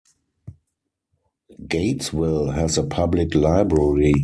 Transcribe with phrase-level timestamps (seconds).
[1.67, 4.13] Gatesville has a Public Library.